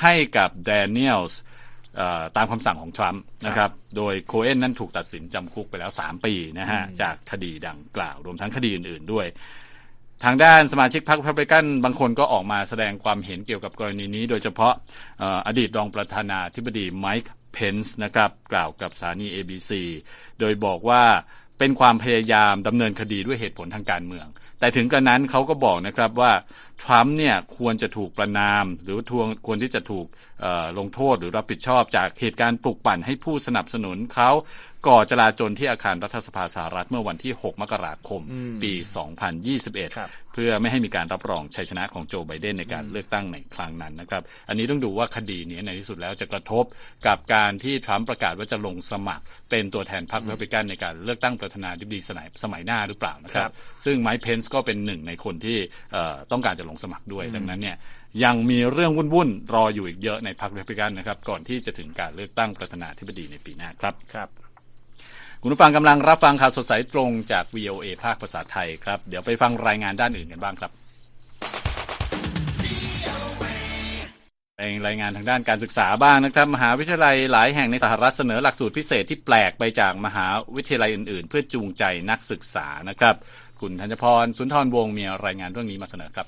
[0.01, 1.39] ให้กับแดเนียลส์
[1.95, 9.27] เอ่อตามคำสั่งของทรัมป์นะครับ โดยโคเอนนั้นถูกตัดสินจำคุกไปแล้ว 3 ปีนะฮะ จากคดีดังกล่าว รวมทั้งคดีอื่น ๆด้วย
[10.25, 14.73] ทางด้านสมาชิกพรรค r พ b ลิกันบางคนก็ออกมาแสดงความเห็นเกี่ยวกับกรณีนี้ โดยเฉพาะ
[15.19, 19.71] เอ่ออดีตรองประธานาธิบดีไมค์เพนส์นะครับ กล่าวกับสถานี ABC
[20.39, 21.03] โดยบอกว่า
[21.59, 24.27] เป็นความพยายามดำเนินคดีด้วยเหตุผลทางการเมือง
[24.59, 26.31] แต่ถึงกระนั้นเขาก็บอกนะครับว่า
[26.83, 30.05] ทรัมป์เนี่ยควรจะถูกประนาม หรือทวงควรที่จะถูก
[30.79, 34.29] ลงโทษหรือรับผิดชอบจากเหตุการณ์ปลุกปั่นให้ผู้สนับสนุนเขา
[34.87, 38.21] ก่อจลาจลที่อาคารรัฐสภาสหรัฐเมื่อวันที่ 6 มกราคม
[38.63, 38.73] ปี
[39.35, 46.63] 2021ครับเพื่อไม่ให้มีการรับรองชัยชนะของโจไบเดนในการเลือกตั้งในครั้งนั้นนะครับ อันนี้ต้องดูว่าคดีนี้ในที่สุดแล้วจะกระทบ
[47.07, 53.53] กับการที่ทรัมป์ประกาศว่าจะลงสมัคร เป็นตัวแทนพรรครีพับลิกันในการเลือกตั้งประธานาธิบดีสมัยสมัยหน้าหรือเปล่านะครัครับบ
[53.85, 55.57] ซึ่งไมค์เพนส์ก็เป็นหนึ่งในคนที่
[55.93, 57.77] เอ่อต้องการจะลงสมัครด้วยดังนั้นเนี่ย
[58.23, 64.29] ยังมีเรื่องวุ่นๆรออยู่อีกเยอะในพรรครีพับลิกันนะครับก่อนที่จะถึงการเลือกตั้งประธานาธิบดีในปีหน้าครับครับ
[65.43, 70.71] คุณผู้ฟังกำลังรับฟังข่าวสดสายตรงจาก VOA ภาคภาษาไทยครับ เดี๋ยวไปฟังรายงานด้านอื่นกันบ้างครับ
[74.57, 83.15] เป็นรายงานทางด้านการศึกษาบ้างนะครับ มหาวิทยาลัยหลายแห่งในสหรัฐเสนอหลักสูตรพิเศษที่แปลกไปจากมหาวิทยาลัยอื่นๆ เพื่อจูงใจนักศึกษานะครับ
[83.61, 86.27] คุณธัญพรสุนทรวงศ์มีรายงานเรื่องนี้มาเสนอครับ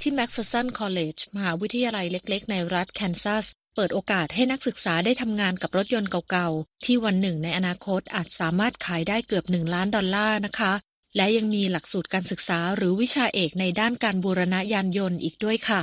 [0.00, 3.46] ที่ Macpherson College มหาวิทยาลัยเล็ก ๆ ในรัฐแคนซัส
[3.80, 10.72] เปิดโอกาสให้นักศึกษาได้ทำงานกับรถยนต์เก่าๆ ที่วันหนึ่งในอนาคตอาจสามารถขายได้เกือบ1ล้านดอลลาร์นะคะ
[11.16, 15.82] และยังมีหลักสูตรการศึกษาหรือวิชาเอกในด้านการบูรณะยานยนต์อีกด้วยค่ะ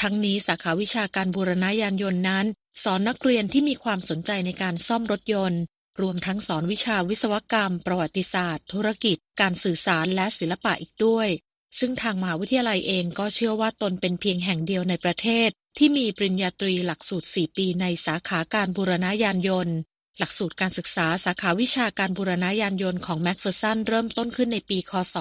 [0.00, 2.46] ทั้งนี้สาขาวิชาการบูรณะยานยนต์นั้น
[2.82, 5.60] สอนนักเรียนที่มีความสนใจในการซ่อมรถยนต์
[6.00, 11.28] รวมทั้งสอนวิชาวิศวกรรม ประวัติศาสตร์ ธุรกิจ การสื่อสารและศิลปะอีกด้วย
[11.78, 19.76] ซึ่งทางมหาวิทยาลัยเองก็เชื่อว่าตนเป็นเพียงแห่งเดียวในประเทศ ที่มีปริญญาตรีหลักสูตร 4 ปีในสาขาการบูรณะยานยนต์
[20.18, 25.14] หลักสูตรการศึกษาสาขาวิชาการบูรณะยานยนต์ของแมคเฟอร์สันเริ่มต้นขึ้นในปี คศ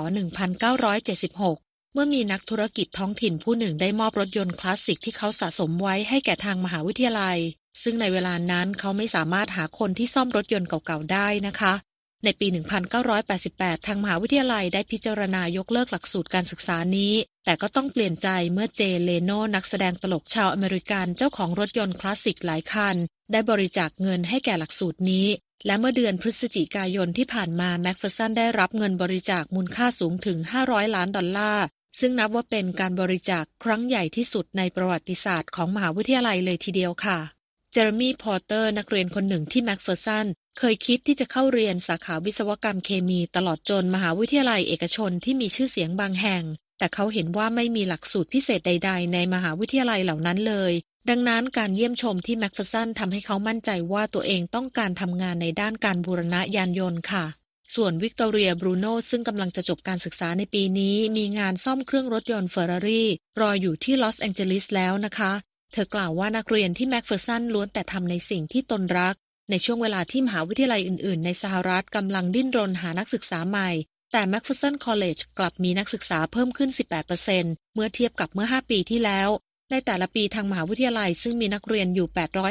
[1.13, 7.37] 1976เมื่อมีนักธุรกิจท้องถิ่นผู้หนึ่งได้มอบรถยนต์คลาสสิกที่เขาสะสมไว้ให้แก่ทางมหาวิทยาลัย
[7.83, 11.73] ซึ่งในเวลานั้นเขาไม่สามารถหาคนที่ซ่อมรถยนต์เก่าๆได้นะคะ
[12.23, 12.47] ในปี
[13.17, 17.13] 1988 ทางมหาวิทยาลัยได้พิจารณายกเลิกหลักสูตรการศึกษานี้
[17.45, 22.95] แต่ก็ต้องเปลี่ยนใจเมื่อเจ เลโนนักแสดงตลกชาวอเมริกันเจ้าของรถยนต์คลาสสิกหลายคัน
[23.31, 25.27] ได้บริจาคเงินให้แก่หลักสูตรนี้
[25.65, 31.65] และเมื่อเดือนพฤศจิกายนที่ผ่านมาแม็กเฟอร์สันได้รับเงินบริจาคมูลค่าสูงถึง 500 ล้านดอลลาร์
[31.99, 37.36] ซึ่งนับว่าเป็นการบริจาคครั้งใหญ่ที่สุดในประวัติศาสตร์ของมหาวิทยาลัยเลยทีเดียวค่ะ
[37.73, 40.25] เจอร์มี่พอร์เตอร์นักเรียนคนหนึ่งที่แม็กเฟอร์สัน
[40.57, 46.43] เคยคิดที่จะเข้าเรียนสาขาวิศวกรรมเคมีตลอดจนมหาวิทยาลัยเอกชนที่มีชื่อเสียงบางแห่ง
[46.77, 50.73] แต่เขาเห็นว่าไม่มีหลักสูตรพิเศษใด ๆ ในมหาวิทยาลัยเหล่านั้นเลย
[51.09, 57.25] ดังนั้นการเยี่ยมชมที่แม็กเฟอร์สันทำให้เขามั่นใจว่าตัวเองต้องการทำงานในด้านการบูรณะยานยนต์ค่ะ
[57.75, 65.31] ส่วนวิกตอเรียบรูโน่ซึ่งกำลังจะจบการศึกษาในปีนี้ มีงานซ่อมเครื่องรถยนต์เฟอร์รารี่รออยู่ที่ลอสแองเจลิสแล้วนะคะ
[65.71, 69.15] เธอกล่าวว่านักเรียนที่แม็กเฟอร์สันล้วนแต่ทำในสิ่งที่ตนรัก
[69.49, 73.69] ในช่วงเวลาที่มหาวิทยาลัยอื่น ๆ ในสหรัฐกำลังดิ้นรนหานักศึกษาใหม่
[74.11, 76.69] แต่ McPherson College กลับมีนักศึกษาเพิ่มขึ้น
[77.21, 79.29] 18%เมื่อเทียบกับเมื่อ 5 ปีที่แล้ว
[79.71, 82.07] ในแต่ละปีทางมหาวิทยาลัยซึ่งมีนักเรียนอยู่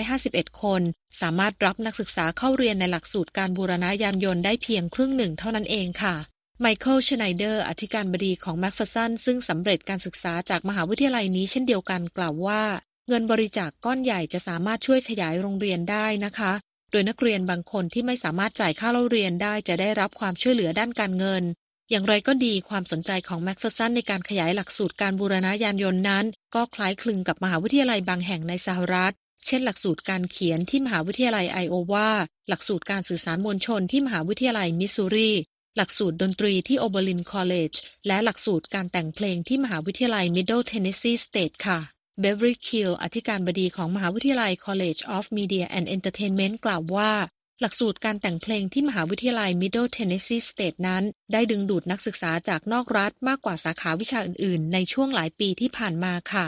[0.09, 0.83] 851 คน
[1.21, 6.15] สามารถรับนักศึกษาเข้าเรียนในหลักสูตรการบูรณะยานยนต์ได้เพียงครึ่งหนึ่งเท่านั้นเองค่ะ
[6.61, 12.63] ไมเคิลชไนเดอร์ อธิการบดีของ Macpherson ซึ่งสำเร็จการศึกษาจากมหาวิทยาลัยนี้เช่นเดียวกันกล่าวว่า
[13.11, 16.53] เงินบริจาคก้อนใหญ่จะสามารถช่วยขยายโรงเรียนได้นะคะ
[16.91, 21.43] โดยนักเรียนบางคนที่ไม่สามารถจ่ายค่าเล่าเรียนได้จะได้รับความช่วยเหลือด้านการเงิน
[21.91, 29.13] อย่างไรก็ดีความสนใจของแม็กเฟอร์สันในการขยายหลักสูตรการบูรณะยานยนต์นั้น ก็คล้ายคลึงกับมหาวิทยาลัยบางแห่งในสหรัฐ
[29.47, 32.11] เช่น หลักสูตรการเขียนที่มหาวิทยาลัยไอโอวา
[32.49, 35.31] หลักสูตรการสื่อสารมวลชนที่มหาวิทยาลัยมิสซูรี
[35.77, 37.75] หลักสูตรดนตรีที่ Oberlin College
[38.07, 47.13] และหลักสูตรการแต่งเพลงที่มหาวิทยาลัย Middle Tennessee State ค่ะ เบเวอรี่คีลอธิการบดีของมหาวิทยาลัย College of Media and Entertainment กล่าวว่า
[47.61, 51.03] หลักสูตรการแต่งเพลงที่มหาวิทยาลัย Middle Tennessee State นั้น
[51.33, 56.47] ได้ดึงดูดนักศึกษาจากนอกรัฐมากกว่าสาขาวิชาอื่น ๆ ในช่วงหลายปีที่ผ่านมาค่ะ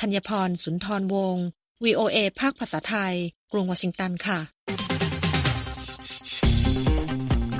[0.00, 1.44] ธัญพร สุนทรวงศ์
[1.84, 3.14] VOA ภาคภาษาไทย
[3.52, 4.38] กรุงวอชิงตันค่ะ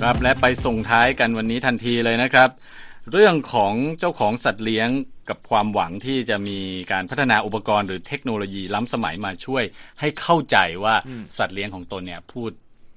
[0.01, 2.51] ครับและไปส่งท้ายกันวันนี้ทันทีเลยนะครับ
[3.13, 4.89] เรื่องของเจ้าของสัตว์เลี้ยง
[5.31, 6.59] กับความหวังที่จะมี
[6.93, 9.64] การพัฒนาอุปกรณ์หรือเทคโนโลยีล้ำสมัยมาช่วย
[10.01, 10.95] ให้เข้าใจว่า
[11.38, 12.51] สัตว์เลี้ยงของตนเนี่ยพูด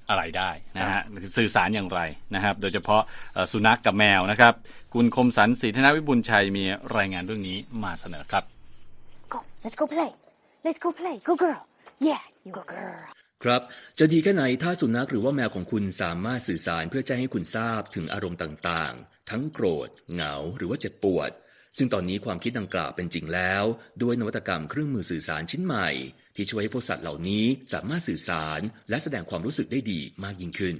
[0.08, 1.02] อะไรได้นะฮะ
[1.36, 2.00] สื่อสารอย่างไร
[2.34, 3.02] นะครับ โดยเฉพาะ
[3.34, 4.54] เอ่อสุนัขกกับแมวนะครับ
[4.94, 6.64] คุณคมสันศรีธนวิบุญชัยมี
[6.96, 8.44] รายงานเรื่องนี้มาเสนอครับ
[9.32, 10.10] Go, let's go play.
[10.66, 11.16] Let's go play.
[11.28, 11.62] Go girl.
[12.08, 13.00] Yeah, you go girl.
[13.44, 13.62] ครับ
[13.98, 21.30] จะดีแค่ไหนถ้าสุนัขหรือว่าแมวของคุณสามารถสื่อสารเพื่อแจ้งให้คุณทราบถึงอารมณ์ต่างๆ ทั้งโกรธ เหงาหรือว่าเจ็บปวด
[21.76, 23.64] ซึ่งตอนนี้ความคิดดังกล่าวเป็นจริงแล้ว
[24.02, 25.88] ด้วยนวัตกรรมเครื่องมือสื่อสารชิ้นใหม่
[26.36, 30.76] ที่ช่วยให้พวกสัตว์เหล่านี้สามารถสื่อสาร และแสดงความรู้สึกได้ดีมากยิ่งขึ้น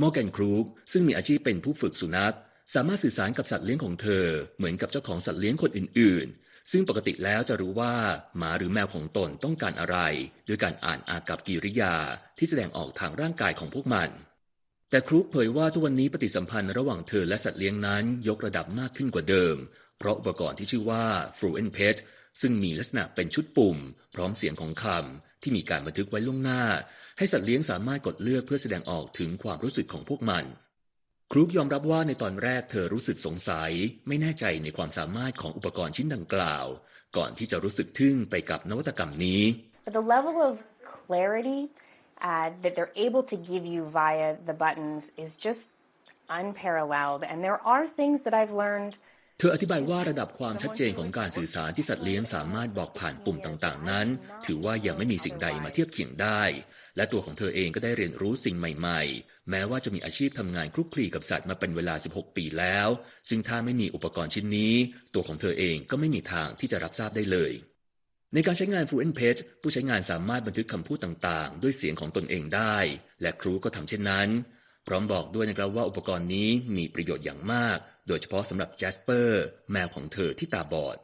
[0.00, 2.36] มอร์แกนครูกซึ่งมีอาชีพเป็นผู้ฝึกสุนัข
[2.74, 7.94] สามารถสื่อสารกับสัตว์เลี้ยงของเธอ เหมือนกับเจ้าของสัตว์เลี้ยงคนอื่น ๆ ซึ่งปกติแล้วจะรู้ว่า
[8.38, 9.98] หมาหรือแมวของตนต้องการอะไร
[10.48, 11.94] ด้วยการอ่านอากับกิริยา
[12.38, 14.10] ที่แสดงออกทางร่างกายของพวกมัน
[14.90, 19.56] แต่ครูกเผยว่าทุกวันนี้ปฏิสัมพันธ์ระหว่างเธอและสัตว์เลี้ยงนั้นยกระดับมากขึ้นกว่าเดิม
[19.98, 21.04] เพราะอุปกรณ์ที่ชื่อว่า
[21.38, 21.96] Fluent Pet
[22.40, 23.78] ซึ่งมีลักษณะเป็นชุดปุ่ม
[24.14, 26.62] พร้อมเสียงของคำที่มีการบันทึกไว้ล่วงหน้า
[27.18, 30.44] ให้สัตว์เลี้ยงสามารถกดเลือกเพื่อแสดงออกถึงความรู้สึกของพวกมัน
[31.32, 33.72] ครูกยอมรับว่าในตอนแรกเธอรู้สึกสงสัย
[34.08, 36.66] ไม่แน่ใจในความสามารถของอุปกรณ์ชิ้นดังกล่าว
[37.16, 39.42] ก่อนที่จะรู้สึกทึ่งไปกับนวัตกรรมนี้
[39.86, 40.54] But the level of
[41.06, 41.60] clarity
[42.28, 45.62] uh, that they're able to give you via the buttons is just
[46.40, 47.22] unparalleled.
[47.30, 48.94] And there are things that I've learned.
[49.42, 54.06] เธออธิบายว่าระดับความชัดเจนของการสื่อสารที่สัตว์เลี้ยงสามารถบอกผ่านปุ่มต่างๆ นั้น
[54.46, 56.42] ถือว่ายังไม่มีสิ่งใดมาเทียบเคียงได้
[56.96, 62.88] และตัวของเธอเองก็ได้เรียนรู้สิ่งใหม่ๆ แม้ว่าจะมีอาชีพทำงานคลุกคลีกับสัตว์มาเป็นเวลา 16 ปีแล้ว
[63.28, 64.74] ซึ่งถ้าไม่มีอุปกรณ์ชิ้นนี้
[65.14, 67.52] ตัวของเธอเองก็ไม่มีทางที่จะรับทราบได้เลย
[68.34, 72.76] ในการใช้งาน Fluent Page ผู้ใช้งานสามารถบันทึกคำพูดต่างๆ ด้วยเสียงของตนเองได้
[73.22, 74.28] และครูก็ทำเช่นนั้น
[74.86, 80.98] พร้อมบอกด้วยนะครับว่าอุปกรณ์นี้มีประโยชน์อย่างมาก โดยเฉพาะสำหรับแจสเปอร์แมวของเธอที่ตาบอด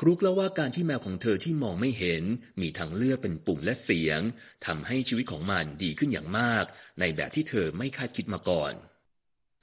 [0.00, 2.22] ครูกเล่าว่าการที่แมวของเธอที่มองไม่เห็น
[2.60, 4.20] มีทางเลือกเป็นปุ่มและเสียง
[4.66, 6.64] ทำให้ชีวิตของมันดีขึ้นอย่างมาก
[7.00, 8.72] ในแบบที่เธอไม่คาดคิดมาก่อน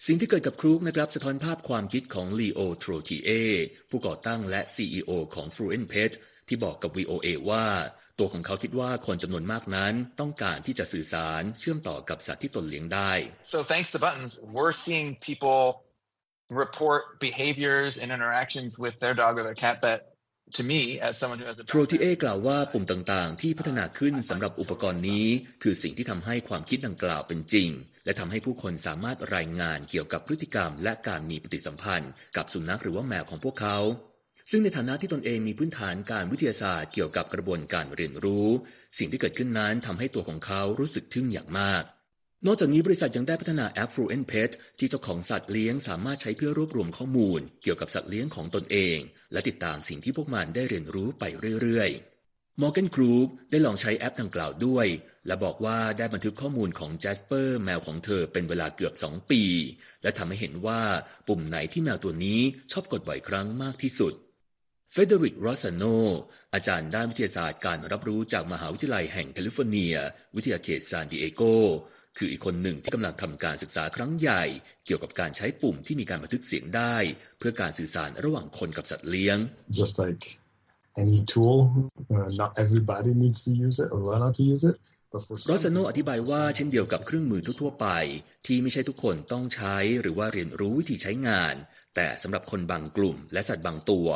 [0.05, 3.29] สิ่งที่เกิดกับครูกนะครับสะท้อนภาพความคิดของลีโอโทรทีเอ
[3.89, 6.15] ผู้ก่อตั้งและ CEO ของ Fluent Page
[6.47, 7.65] ที่บอกกับ VOA ว่า
[8.19, 13.11] ตัวของเขาคิดว่าคนจำนวนมากนั้นต้องการที่จะสื่อสารเชื่อมต่อกับสัตว์ที่ตนเลี้ยงได้
[13.53, 15.61] So thanks to buttons, we're seeing people
[16.49, 19.99] report behaviors and interactions with their dog or their cat that
[20.53, 25.27] to me as someone who has a โทรทีเอกล่าวว่าปุ่มต่างๆ ที่พัฒนาขึ้นสำหรับอุปกรณ์นี้
[25.63, 27.69] คือสิ่งที่ทำให้ความคิดดังกล่าวเป็นจริง
[28.05, 33.77] และทำให้ผู้คนสามารถรายงานเกี่ยวกับพฤติกรรม และการมีปฏิสัมพันธ์ กับสุนัขหรือว่าแมวของพวกเขา
[34.51, 38.47] ซึ่งในฐานะที่ตนเองมีพื้นฐานการวิทยาศาสตร์เกี่ยวกับกระบวนการเรียนรู้
[38.97, 41.83] สิ่งที่เกิดขึ้นนั้นทำให้ตัวของเขารู้สึกทึ่งอย่างมาก
[42.45, 48.97] นอกจากนี้บริษัทยังได้พัฒนาแอป Fluent Pet ที่เจ้าของสัตว์เลี้ยงสามารถใช้เพื่อรวบรวมข้อมูล เกี่ยวกับสัตว์เลี้ยงของตนเอง
[49.31, 51.23] และติดตามสิ่งที่พวกมันได้เรียนรู้ไป
[51.61, 54.87] เรื่อยๆ Morgan c r o o ได้ลองใช้แอปดังกล่าวด้วย
[55.27, 59.43] และบอกว่าได้บันทึกข้อมูลของ Jasper แมวของเธอเป็นเวลาเกือบ 2 ปี
[60.03, 60.81] และทำให้เห็นว่า
[61.27, 64.13] ปุ่มไหนที่แมวตัวนี้ชอบกดบ่อยครั้งมากที่สุด
[64.91, 65.83] เฟเดริกรอสซาโน
[66.53, 69.95] อาจารย์ด้านวิทยาศาสตร์การรับรู้จากมหาวิทยาลัยแห่งแคลิฟอร์เนีย
[70.35, 71.41] วิทยาเขตซานดิเอโก
[72.17, 74.43] คืออีกคนหนึ่งที่กำลังทำการศึกษาครั้งใหญ่
[74.85, 76.95] เกี่ยวกับการใช้ปุ่มที่มีการบันทึกเสียงได้
[77.39, 79.37] เพื่อการสื่อสารระหว่างคนกับสัตว์เลี้ยง
[79.79, 80.23] just like
[81.03, 81.57] any tool,
[82.15, 84.75] uh, not everybody needs to use it or learn how to use it.
[85.11, 87.87] But for รอ some สซาโน people, อธิบายว่าเช่นเดียวกับเครื่องมือทั่วๆไป
[88.45, 91.55] ที่ไม่ใช่ทุกคนต้องใช้หรือว่าเรียนรู้วิธีใช้งาน
[91.95, 94.07] แต่สำหรับคนบางกลุ่มและสัตว์บางตัว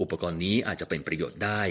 [0.00, 1.62] อุปกรณ์นี้อาจจะเป็นประโยชน์ได้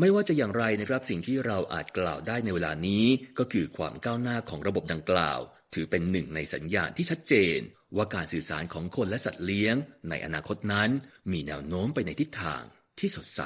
[0.00, 3.04] ไม่ว่าจะอย่างไรนะครับสิ่งที่เราอาจกล่าวได้ในเวลานี้
[3.38, 5.40] ก็คือความก้าวหน้าของระบบดังกล่าว
[5.74, 7.58] ถือเป็นหนึ่งในสัญญาณที่ชัดเจน
[7.96, 9.76] ว่าการสื่อสารของคนและสัตว์เลี้ยง
[10.08, 10.90] ในอนาคตนั้น
[11.32, 12.62] มีแนวโน้มไปในทิศทาง
[12.98, 13.42] ที่สดใส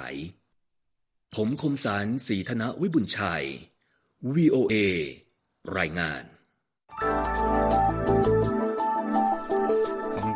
[1.34, 3.44] ผมคมสารสีธนวิบุญชัย
[4.34, 4.74] VOA
[5.78, 6.22] รายงาน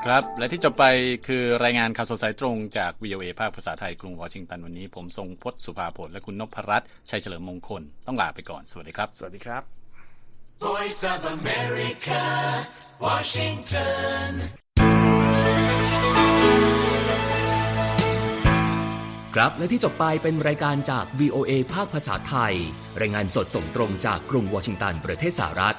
[0.02, 0.84] คุณครับ และที่จบไป
[1.26, 9.62] คือรายงานข่าวสดสายตรงจาก VOA ภาคภาษาไทยกรุงวอชิงตันวันนี้ ผมทรงพจน์สุภาผลและคุณนพรัตน์ชัยเฉลิมมงคล ต้องลาไปก่อน สวัสดีครับ สวัสดีครับ
[10.66, 12.22] Voice of America,
[13.04, 14.30] Washington.
[19.34, 22.54] ครับ และที่จบไปเป็นรายการจาก VOA ภาคภาษาไทย
[23.00, 25.78] รายงานสดส่งตรงจากกรุงวอชิงตันประเทศสหรัฐ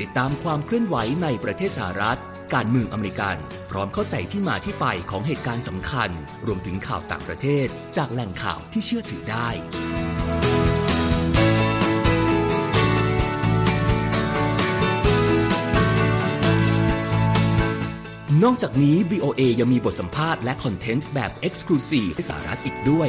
[0.00, 2.20] ติดตามความเคลื่อนไหวในประเทศสหรัฐ
[2.54, 3.36] การเมืองอเมริกัน
[3.70, 6.10] พร้อมเข้าใจที่มาที่ไปของเหตุการณ์สำคัญ
[6.46, 9.48] รวมถึงข่าวต่างประเทศ จากแหล่งข่าวที่เชื่อถือได้
[18.44, 23.08] นอกจากนี้ VOA ยังมีบทสัมภาษณ์และคอนเทนต์แบบ Exclusive ให้สหรัฐอีกด้วย